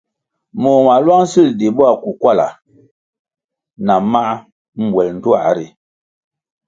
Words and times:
Moh 0.61 0.79
mā 0.85 0.95
lwang 1.03 1.25
sil 1.31 1.49
di 1.59 1.67
bo 1.75 1.83
akukwala 1.93 2.47
na 3.85 3.95
mā 4.11 4.23
mbwel 4.83 5.07
ndtuā 5.15 5.49
ri. 5.55 5.65